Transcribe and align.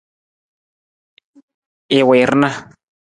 I 1.97 1.99
wii 2.07 2.23
rana. 2.29 2.49